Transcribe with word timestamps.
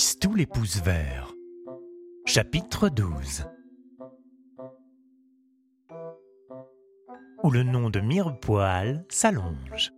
Tistou 0.00 0.34
les 0.34 0.46
pouces 0.46 0.80
verts. 0.80 1.30
Chapitre 2.24 2.88
12 2.88 3.44
Où 7.42 7.50
le 7.50 7.62
nom 7.64 7.90
de 7.90 8.00
Mirepoil 8.00 9.04
s'allonge. 9.10 9.92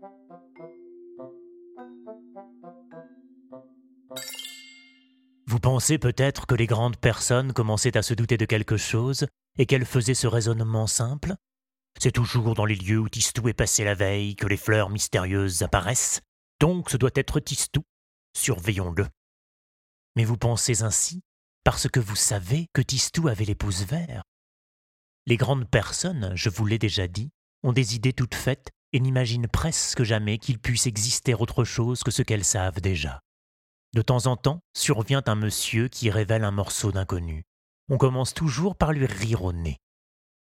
Vous 5.47 5.61
pensez 5.61 5.99
peut-être 5.99 6.47
que 6.47 6.57
les 6.57 6.67
grandes 6.67 6.97
personnes 6.97 7.53
commençaient 7.53 7.97
à 7.97 8.03
se 8.03 8.15
douter 8.15 8.37
de 8.37 8.45
quelque 8.45 8.77
chose 8.77 9.29
et 9.57 9.67
qu'elles 9.67 9.87
faisaient 9.87 10.15
ce 10.15 10.27
raisonnement 10.27 10.89
simple? 10.89 11.35
C'est 12.01 12.11
toujours 12.11 12.57
dans 12.57 12.65
les 12.65 12.75
lieux 12.75 12.99
où 12.99 13.09
Tistou 13.09 13.49
est 13.49 13.53
passé 13.53 13.85
la 13.85 13.95
veille 13.95 14.35
que 14.35 14.49
les 14.49 14.57
fleurs 14.57 14.91
mystérieuses 14.91 15.63
apparaissent, 15.63 16.23
donc 16.59 16.91
ce 16.91 16.97
doit 16.97 17.11
être 17.15 17.39
Tistou. 17.39 17.85
Surveillons-le. 18.37 19.07
Mais 20.17 20.25
vous 20.25 20.37
pensez 20.37 20.83
ainsi 20.83 21.23
parce 21.65 21.89
que 21.89 22.01
vous 22.01 22.17
savez 22.17 22.67
que 22.73 22.83
Tistou 22.83 23.29
avait 23.29 23.45
les 23.45 23.55
pouces 23.55 23.85
verts. 23.85 24.25
Les 25.27 25.37
grandes 25.37 25.69
personnes, 25.71 26.33
je 26.35 26.49
vous 26.49 26.67
l'ai 26.67 26.79
déjà 26.79 27.07
dit, 27.07 27.31
ont 27.63 27.73
des 27.73 27.95
idées 27.95 28.13
toutes 28.13 28.35
faites 28.35 28.71
et 28.93 29.01
n'imaginent 29.01 29.49
presque 29.49 30.03
jamais 30.03 30.39
qu'il 30.39 30.59
puisse 30.59 30.87
exister 30.87 31.35
autre 31.35 31.65
chose 31.65 32.03
que 32.03 32.11
ce 32.11 32.23
qu'elles 32.23 32.45
savent 32.45 32.81
déjà. 32.81 33.21
De 33.95 34.03
temps 34.03 34.27
en 34.27 34.37
temps, 34.37 34.61
survient 34.77 35.23
un 35.27 35.35
monsieur 35.35 35.89
qui 35.89 36.11
révèle 36.11 36.45
un 36.45 36.51
morceau 36.51 36.93
d'inconnu. 36.93 37.45
On 37.89 37.99
commence 37.99 38.35
toujours 38.35 38.75
par 38.75 38.93
lui 38.93 39.07
rire 39.07 39.45
au 39.45 39.53
nez. 39.53 39.79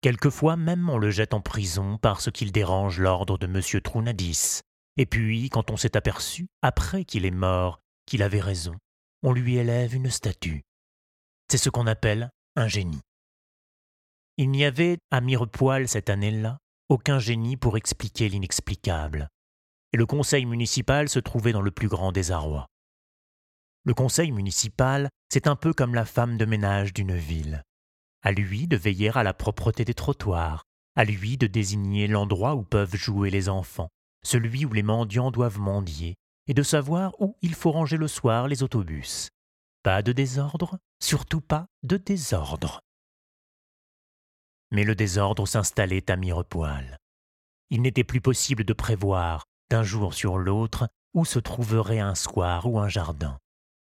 Quelquefois 0.01 0.57
même 0.57 0.89
on 0.89 0.98
le 0.98 1.11
jette 1.11 1.34
en 1.34 1.41
prison 1.41 1.98
parce 1.98 2.31
qu'il 2.31 2.51
dérange 2.51 2.98
l'ordre 2.98 3.39
de 3.39 3.47
monsieur 3.47 3.81
Trounadis. 3.81 4.62
Et 4.97 5.07
puis, 5.07 5.48
quand 5.48 5.70
on 5.70 5.77
s'est 5.77 5.97
aperçu, 5.97 6.48
après 6.61 7.05
qu'il 7.05 7.25
est 7.25 7.31
mort, 7.31 7.81
qu'il 8.07 8.23
avait 8.23 8.41
raison, 8.41 8.75
on 9.23 9.33
lui 9.33 9.57
élève 9.57 9.95
une 9.95 10.11
statue. 10.11 10.62
C'est 11.48 11.59
ce 11.59 11.70
qu'on 11.70 11.87
appelle 11.87 12.31
un 12.56 12.67
génie. 12.67 13.01
Il 14.37 14.51
n'y 14.51 14.64
avait, 14.64 14.98
à 15.11 15.20
Mirepoil 15.20 15.89
cette 15.89 16.11
année-là, 16.11 16.59
aucun 16.89 17.19
génie 17.19 17.56
pour 17.56 17.77
expliquer 17.77 18.29
l'inexplicable, 18.29 19.29
et 19.92 19.97
le 19.97 20.06
conseil 20.06 20.47
municipal 20.47 21.09
se 21.09 21.19
trouvait 21.19 21.53
dans 21.53 21.62
le 21.62 21.70
plus 21.70 21.89
grand 21.89 22.12
désarroi. 22.12 22.67
Le 23.84 23.95
conseil 23.95 24.33
municipal, 24.33 25.09
c'est 25.29 25.47
un 25.47 25.57
peu 25.57 25.73
comme 25.73 25.95
la 25.95 26.05
femme 26.05 26.36
de 26.36 26.45
ménage 26.45 26.92
d'une 26.92 27.17
ville. 27.17 27.62
À 28.23 28.33
lui 28.33 28.67
de 28.69 28.77
veiller 28.77 29.11
à 29.14 29.23
la 29.23 29.34
propreté 29.34 29.84
des 29.84 29.95
trottoirs, 29.95 30.64
à 30.95 31.05
lui 31.05 31.36
de 31.36 31.47
désigner 31.47 32.07
l'endroit 32.07 32.55
où 32.55 32.62
peuvent 32.62 32.95
jouer 32.95 33.31
les 33.31 33.48
enfants, 33.48 33.89
celui 34.25 34.64
où 34.64 34.73
les 34.73 34.83
mendiants 34.83 35.31
doivent 35.31 35.59
mendier, 35.59 36.14
et 36.47 36.55
de 36.55 36.62
savoir 36.62 37.21
où 37.21 37.37
il 37.43 37.55
faut 37.55 37.71
ranger 37.71 37.97
le 37.97 38.09
soir 38.09 38.48
les 38.48 38.62
autobus. 38.62 39.31
Pas 39.83 40.03
de 40.03 40.12
désordre, 40.12 40.79
surtout 41.01 41.41
pas 41.41 41.67
de 41.83 41.97
désordre. 41.97 42.81
Mais 44.70 44.85
le 44.85 44.95
désordre 44.95 45.47
s'installait 45.47 46.11
à 46.11 46.17
Mirepoil. 46.17 46.97
Il 47.70 47.83
n'était 47.83 48.05
plus 48.05 48.20
possible 48.20 48.65
de 48.65 48.73
prévoir, 48.73 49.45
d'un 49.70 49.83
jour 49.83 50.15
sur 50.15 50.39
l'autre, 50.39 50.89
où 51.15 51.25
se 51.25 51.39
trouverait 51.39 52.01
un 52.01 52.15
square 52.15 52.67
ou 52.67 52.79
un 52.79 52.89
jardin. 52.89 53.39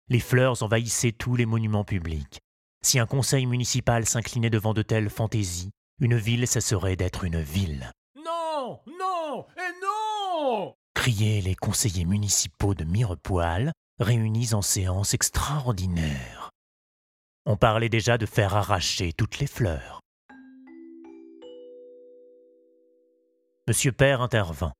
Les 0.09 0.21
fleurs 0.21 0.63
envahissaient 0.63 1.13
tous 1.13 1.35
les 1.37 1.47
monuments 1.47 1.85
publics. 1.85 2.41
Si 2.83 2.99
un 2.99 3.07
conseil 3.07 3.47
municipal 3.47 4.07
s'inclinait 4.07 4.51
devant 4.51 4.75
de 4.75 4.83
telles 4.83 5.11
fantaisies, 5.11 5.73
une 5.99 6.17
ville 6.17 6.47
cesserait 6.47 6.97
d'être 6.97 7.25
une 7.25 7.41
ville. 7.41 7.91
Non, 8.17 8.81
non 8.87 9.47
et 9.57 9.73
non 9.83 10.77
criaient 11.07 11.41
les 11.41 11.55
conseillers 11.55 12.05
municipaux 12.05 12.75
de 12.75 12.83
Mirepoil, 12.83 13.71
réunis 14.01 14.55
en 14.55 14.63
séance 14.63 15.15
extraordinaire. 15.15 16.51
On 17.45 17.57
parlait 17.57 17.89
déjà 17.89 18.19
de 18.19 18.27
faire 18.27 18.57
arracher 18.57 19.13
toutes 19.13 19.39
les 19.39 19.47
fleurs. 19.47 20.01
Monsieur 23.69 23.93
Père 23.93 24.21
intervint. 24.21 24.73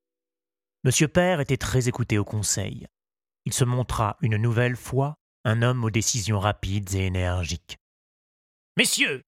Monsieur 0.83 1.07
Père 1.07 1.39
était 1.39 1.55
très 1.55 1.87
écouté 1.87 2.17
au 2.17 2.25
conseil. 2.25 2.87
Il 3.45 3.53
se 3.53 3.63
montra 3.63 4.17
une 4.19 4.35
nouvelle 4.35 4.75
fois 4.75 5.15
un 5.45 5.61
homme 5.61 5.85
aux 5.85 5.91
décisions 5.91 6.39
rapides 6.39 6.93
et 6.93 7.05
énergiques. 7.05 7.77
Messieurs, 8.75 9.21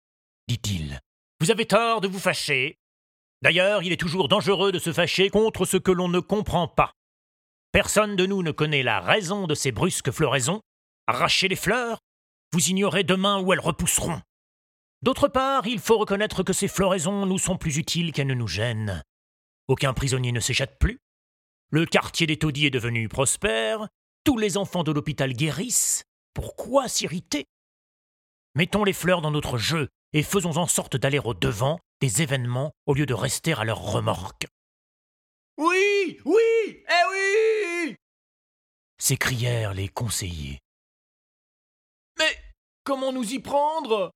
dit-il, 0.49 0.99
vous 1.39 1.49
avez 1.49 1.65
tort 1.65 2.01
de 2.01 2.09
vous 2.09 2.19
fâcher. 2.19 2.77
D'ailleurs, 3.41 3.83
il 3.83 3.91
est 3.91 3.99
toujours 3.99 4.27
dangereux 4.27 4.71
de 4.71 4.79
se 4.79 4.91
fâcher 4.91 5.29
contre 5.29 5.65
ce 5.65 5.77
que 5.77 5.91
l'on 5.91 6.09
ne 6.09 6.19
comprend 6.19 6.67
pas. 6.67 6.91
Personne 7.71 8.15
de 8.15 8.25
nous 8.25 8.43
ne 8.43 8.51
connaît 8.51 8.83
la 8.83 8.99
raison 8.99 9.47
de 9.47 9.55
ces 9.55 9.71
brusques 9.71 10.11
floraisons. 10.11 10.61
Arracher 11.07 11.47
les 11.47 11.55
fleurs, 11.55 11.99
vous 12.51 12.69
ignorez 12.69 13.03
demain 13.03 13.39
où 13.39 13.53
elles 13.53 13.59
repousseront. 13.59 14.21
D'autre 15.01 15.27
part, 15.27 15.67
il 15.67 15.79
faut 15.79 15.97
reconnaître 15.97 16.43
que 16.43 16.53
ces 16.53 16.67
floraisons 16.67 17.25
nous 17.25 17.37
sont 17.37 17.57
plus 17.57 17.77
utiles 17.77 18.11
qu'elles 18.11 18.27
ne 18.27 18.33
nous 18.33 18.47
gênent. 18.47 19.03
Aucun 19.67 19.93
prisonnier 19.93 20.31
ne 20.31 20.39
s'échappe 20.39 20.77
plus. 20.79 20.99
Le 21.71 21.85
quartier 21.85 22.27
des 22.27 22.37
taudis 22.37 22.65
est 22.65 22.71
devenu 22.71 23.07
prospère. 23.07 23.87
Tous 24.23 24.37
les 24.37 24.57
enfants 24.57 24.83
de 24.83 24.91
l'hôpital 24.91 25.33
guérissent. 25.33 26.03
Pourquoi 26.33 26.87
s'irriter? 26.87 27.45
Mettons 28.55 28.83
les 28.83 28.93
fleurs 28.93 29.21
dans 29.21 29.31
notre 29.31 29.57
jeu 29.57 29.87
et 30.13 30.23
faisons 30.23 30.57
en 30.57 30.67
sorte 30.67 30.95
d'aller 30.97 31.19
au 31.19 31.33
devant 31.33 31.79
des 32.01 32.21
événements 32.21 32.71
au 32.85 32.93
lieu 32.93 33.05
de 33.05 33.13
rester 33.13 33.53
à 33.53 33.63
leur 33.63 33.79
remorque. 33.79 34.47
Oui, 35.57 36.19
oui, 36.25 36.83
eh 36.87 37.09
oui 37.11 37.49
s'écrièrent 38.99 39.73
les 39.73 39.87
conseillers. 39.87 40.59
Mais 42.19 42.37
comment 42.83 43.11
nous 43.11 43.33
y 43.33 43.39
prendre? 43.39 44.11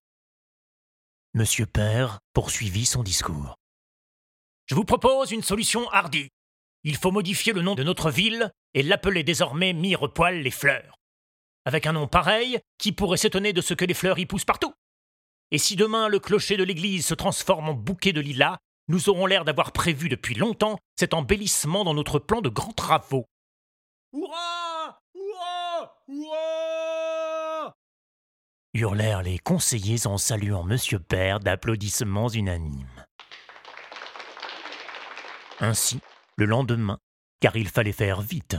Monsieur 1.34 1.66
Père 1.66 2.20
poursuivit 2.34 2.86
son 2.86 3.02
discours. 3.02 3.56
Je 4.68 4.76
vous 4.76 4.84
propose 4.84 5.32
une 5.32 5.42
solution 5.42 5.90
hardie. 5.90 6.30
Il 6.84 6.98
faut 6.98 7.12
modifier 7.12 7.54
le 7.54 7.62
nom 7.62 7.76
de 7.76 7.84
notre 7.84 8.12
ville 8.12 8.52
et 8.74 8.84
l'appeler 8.84 9.24
désormais 9.24 9.74
Mirepoil 9.74 10.44
les 10.44 10.52
Fleurs. 10.52 10.96
Avec 11.66 11.88
un 11.88 11.94
nom 11.94 12.08
pareil, 12.08 12.60
qui 12.78 12.92
pourrait 12.92 13.18
s'étonner 13.18 13.54
de 13.54 13.62
ce 13.62 13.74
que 13.74 13.86
les 13.86 13.94
fleurs 13.94 14.20
y 14.20 14.26
poussent 14.26 14.46
partout 14.46 14.73
Et 15.54 15.60
si 15.60 15.76
demain 15.76 16.08
le 16.08 16.18
clocher 16.18 16.58
de 16.58 16.64
l'église 16.64 17.06
se 17.06 17.14
transforme 17.14 17.70
en 17.70 17.74
bouquet 17.76 18.12
de 18.12 18.20
lilas, 18.20 18.58
nous 18.88 19.08
aurons 19.08 19.28
l'air 19.28 19.46
d'avoir 19.46 19.72
prévu 19.72 20.10
depuis 20.10 20.34
longtemps 20.34 20.80
cet 20.98 21.14
embellissement 21.14 21.84
dans 21.84 21.94
notre 21.94 22.18
plan 22.18 22.42
de 22.42 22.50
grands 22.50 22.74
travaux. 22.74 23.28
Hurrah 24.14 25.00
Hurrah 25.14 25.94
Hurrah 26.08 27.74
hurlèrent 28.74 29.22
les 29.22 29.38
conseillers 29.38 30.08
en 30.08 30.18
saluant 30.18 30.64
Monsieur 30.64 30.98
Père 30.98 31.40
d'applaudissements 31.40 32.30
unanimes. 32.30 33.06
Ainsi, 35.60 36.00
le 36.36 36.46
lendemain, 36.46 36.98
car 37.42 37.56
il 37.56 37.68
fallait 37.68 37.92
faire 37.92 38.22
vite, 38.22 38.58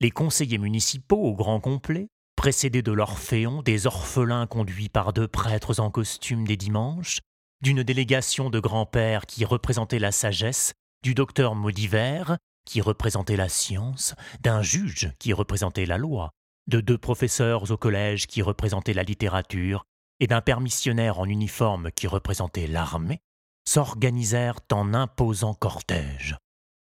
les 0.00 0.10
conseillers 0.10 0.58
municipaux 0.58 1.22
au 1.22 1.36
grand 1.36 1.60
complet, 1.60 2.08
précédés 2.42 2.82
de 2.82 2.90
l'Orphéon, 2.90 3.62
des 3.62 3.86
orphelins 3.86 4.48
conduits 4.48 4.88
par 4.88 5.12
deux 5.12 5.28
prêtres 5.28 5.78
en 5.78 5.92
costume 5.92 6.44
des 6.44 6.56
dimanches, 6.56 7.20
d'une 7.60 7.84
délégation 7.84 8.50
de 8.50 8.58
grands-pères 8.58 9.26
qui 9.26 9.44
représentait 9.44 10.00
la 10.00 10.10
sagesse, 10.10 10.72
du 11.04 11.14
docteur 11.14 11.54
Maudiver, 11.54 12.24
qui 12.64 12.80
représentait 12.80 13.36
la 13.36 13.48
science, 13.48 14.16
d'un 14.40 14.60
juge 14.60 15.12
qui 15.20 15.32
représentait 15.32 15.86
la 15.86 15.98
loi, 15.98 16.32
de 16.66 16.80
deux 16.80 16.98
professeurs 16.98 17.70
au 17.70 17.76
collège 17.76 18.26
qui 18.26 18.42
représentaient 18.42 18.92
la 18.92 19.04
littérature, 19.04 19.84
et 20.18 20.26
d'un 20.26 20.40
permissionnaire 20.40 21.20
en 21.20 21.26
uniforme 21.26 21.92
qui 21.92 22.08
représentait 22.08 22.66
l'armée, 22.66 23.20
s'organisèrent 23.68 24.58
en 24.72 24.94
imposant 24.94 25.54
cortège. 25.54 26.36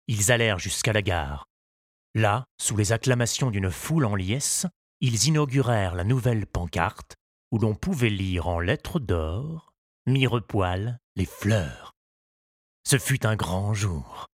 Ils 0.08 0.32
allèrent 0.32 0.60
jusqu'à 0.60 0.94
la 0.94 1.02
gare. 1.02 1.50
Là, 2.16 2.46
sous 2.62 2.78
les 2.78 2.94
acclamations 2.94 3.52
d'une 3.52 3.72
foule 3.72 4.06
en 4.06 4.16
liesse, 4.16 4.68
ils 5.02 5.28
inaugurèrent 5.28 5.96
la 5.96 6.04
nouvelle 6.04 6.46
pancarte 6.46 7.16
où 7.52 7.60
l'on 7.60 7.76
pouvait 7.76 8.10
lire 8.10 8.48
en 8.48 8.60
lettres 8.60 9.00
d'or 9.00 9.74
Mirepoil 10.06 10.98
les 11.16 11.26
fleurs. 11.26 11.94
Ce 12.86 12.98
fut 12.98 13.26
un 13.26 13.36
grand 13.36 13.74
jour. 13.74 14.28